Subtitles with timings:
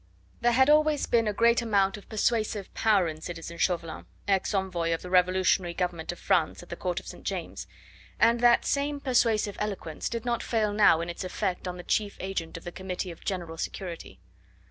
[0.41, 4.95] There had always been a great amount of persuasive power in citizen Chauvelin, ex envoy
[4.95, 7.23] of the revolutionary Government of France at the Court of St.
[7.23, 7.67] James,
[8.19, 12.17] and that same persuasive eloquence did not fail now in its effect on the chief
[12.19, 14.19] agent of the Committee of General Security.